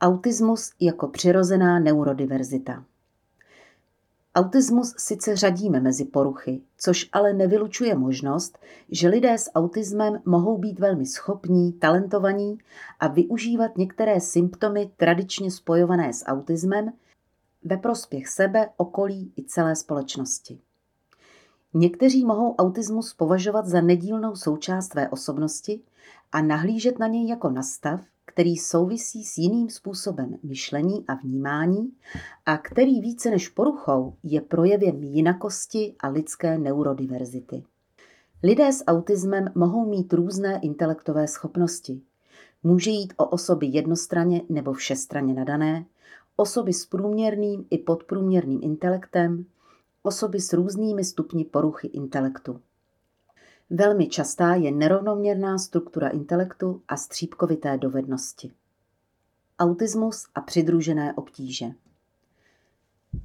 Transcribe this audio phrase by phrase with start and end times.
[0.00, 2.84] Autismus jako přirozená neurodiverzita.
[4.34, 8.58] Autismus sice řadíme mezi poruchy, což ale nevylučuje možnost,
[8.90, 12.58] že lidé s autismem mohou být velmi schopní, talentovaní
[13.00, 16.92] a využívat některé symptomy tradičně spojované s autismem
[17.64, 20.58] ve prospěch sebe, okolí i celé společnosti.
[21.74, 25.80] Někteří mohou autismus považovat za nedílnou součást své osobnosti
[26.32, 28.00] a nahlížet na něj jako na stav,
[28.38, 31.92] který souvisí s jiným způsobem myšlení a vnímání
[32.46, 37.64] a který více než poruchou je projevem jinakosti a lidské neurodiverzity.
[38.42, 42.00] Lidé s autismem mohou mít různé intelektové schopnosti.
[42.62, 45.86] Může jít o osoby jednostranně nebo všestranně nadané,
[46.36, 49.44] osoby s průměrným i podprůměrným intelektem,
[50.02, 52.60] osoby s různými stupni poruchy intelektu.
[53.70, 58.52] Velmi častá je nerovnoměrná struktura intelektu a střípkovité dovednosti.
[59.58, 61.66] Autismus a přidružené obtíže.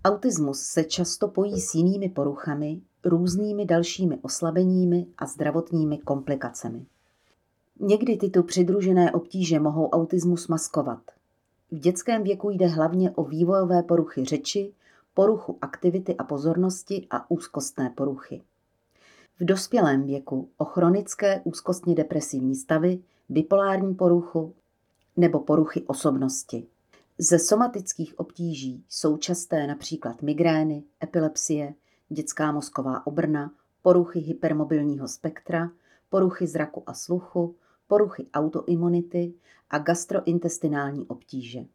[0.03, 6.85] Autismus se často pojí s jinými poruchami, různými dalšími oslabeními a zdravotními komplikacemi.
[7.79, 11.01] Někdy tyto přidružené obtíže mohou autismus maskovat.
[11.71, 14.73] V dětském věku jde hlavně o vývojové poruchy řeči,
[15.13, 18.41] poruchu aktivity a pozornosti a úzkostné poruchy.
[19.39, 24.55] V dospělém věku o chronické úzkostně depresivní stavy, bipolární poruchu
[25.17, 26.67] nebo poruchy osobnosti.
[27.17, 31.73] Ze somatických obtíží jsou časté například migrény, epilepsie,
[32.09, 35.71] dětská mozková obrna, poruchy hypermobilního spektra,
[36.09, 37.55] poruchy zraku a sluchu,
[37.87, 39.33] poruchy autoimunity
[39.69, 41.65] a gastrointestinální obtíže.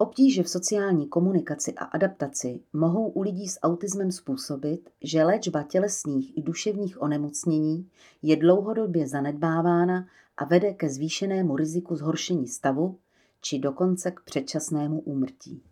[0.00, 6.38] Obtíže v sociální komunikaci a adaptaci mohou u lidí s autismem způsobit, že léčba tělesných
[6.38, 7.90] i duševních onemocnění
[8.22, 12.98] je dlouhodobě zanedbávána a vede ke zvýšenému riziku zhoršení stavu
[13.40, 15.62] či dokonce k předčasnému úmrtí.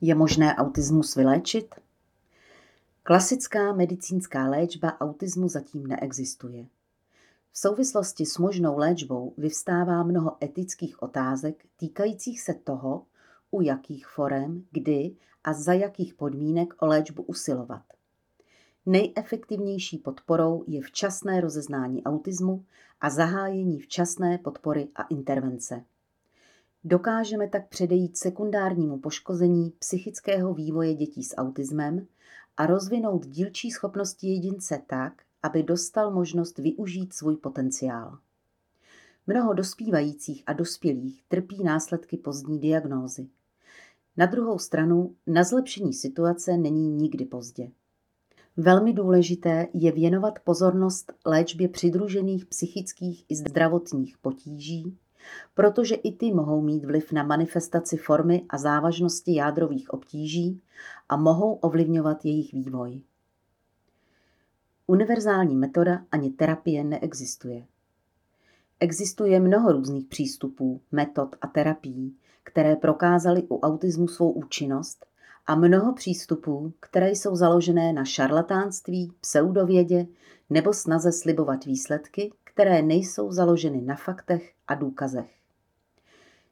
[0.00, 1.74] Je možné autismus vyléčit?
[3.02, 6.66] Klasická medicínská léčba autismu zatím neexistuje.
[7.52, 13.06] V souvislosti s možnou léčbou vyvstává mnoho etických otázek týkajících se toho,
[13.50, 17.82] u jakých forem, kdy a za jakých podmínek o léčbu usilovat.
[18.86, 22.64] Nejefektivnější podporou je včasné rozeznání autismu
[23.00, 25.84] a zahájení včasné podpory a intervence.
[26.84, 32.06] Dokážeme tak předejít sekundárnímu poškození psychického vývoje dětí s autismem
[32.56, 38.18] a rozvinout dílčí schopnosti jedince tak, aby dostal možnost využít svůj potenciál.
[39.26, 43.28] Mnoho dospívajících a dospělých trpí následky pozdní diagnózy.
[44.16, 47.70] Na druhou stranu, na zlepšení situace není nikdy pozdě.
[48.56, 54.96] Velmi důležité je věnovat pozornost léčbě přidružených psychických i zdravotních potíží,
[55.54, 60.60] protože i ty mohou mít vliv na manifestaci formy a závažnosti jádrových obtíží
[61.08, 63.02] a mohou ovlivňovat jejich vývoj.
[64.90, 67.66] Univerzální metoda ani terapie neexistuje.
[68.80, 75.06] Existuje mnoho různých přístupů, metod a terapií, které prokázaly u autismu svou účinnost
[75.46, 80.06] a mnoho přístupů, které jsou založené na šarlatánství, pseudovědě
[80.50, 85.30] nebo snaze slibovat výsledky, které nejsou založeny na faktech a důkazech.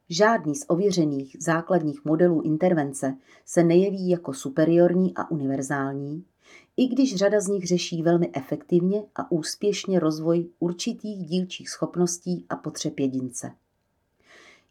[0.09, 6.25] Žádný z ověřených základních modelů intervence se nejeví jako superiorní a univerzální,
[6.77, 12.57] i když řada z nich řeší velmi efektivně a úspěšně rozvoj určitých dílčích schopností a
[12.57, 13.53] potřeb jedince.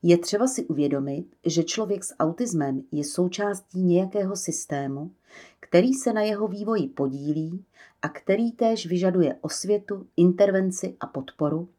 [0.03, 5.11] Je třeba si uvědomit, že člověk s autismem je součástí nějakého systému,
[5.59, 7.65] který se na jeho vývoji podílí
[8.01, 11.69] a který též vyžaduje osvětu, intervenci a podporu,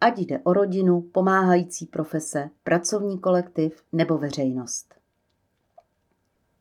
[0.00, 4.94] ať jde o rodinu, pomáhající profese, pracovní kolektiv nebo veřejnost.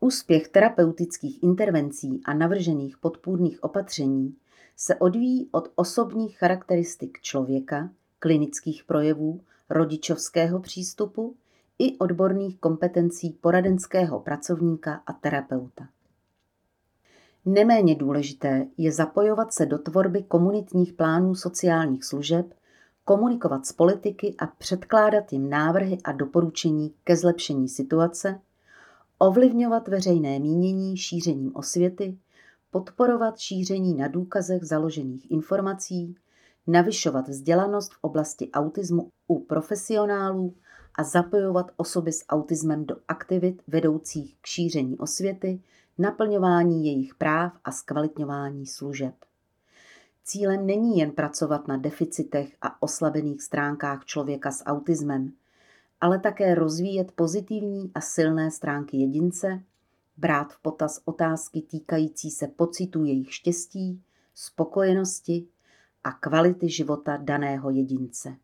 [0.03, 4.35] Úspěch terapeutických intervencí a navržených podpůrných opatření
[4.75, 11.35] se odvíjí od osobních charakteristik člověka, klinických projevů, rodičovského přístupu
[11.79, 15.88] i odborných kompetencí poradenského pracovníka a terapeuta.
[17.45, 22.53] Neméně důležité je zapojovat se do tvorby komunitních plánů sociálních služeb,
[23.06, 28.39] komunikovat s politiky a předkládat jim návrhy a doporučení ke zlepšení situace–
[29.23, 32.17] ovlivňovat veřejné mínění šířením osvěty,
[32.71, 36.15] podporovat šíření na důkazech založených informací,
[36.67, 40.55] navyšovat vzdělanost v oblasti autismu u profesionálů
[40.95, 45.61] a zapojovat osoby s autismem do aktivit vedoucích k šíření osvěty,
[45.97, 49.15] naplňování jejich práv a zkvalitňování služeb.
[50.23, 55.31] Cílem není jen pracovat na deficitech a oslabených stránkách člověka s autismem,
[56.03, 59.63] ale také rozvíjet pozitivní a silné stránky jedince,
[60.17, 64.03] brát v potaz otázky týkající se pocitu jejich štěstí,
[64.33, 65.47] spokojenosti
[66.03, 68.35] a kvality života daného jedince.